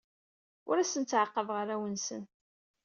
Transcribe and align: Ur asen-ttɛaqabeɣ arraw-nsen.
Ur 0.69 0.77
asen-ttɛaqabeɣ 0.77 1.57
arraw-nsen. 1.61 2.23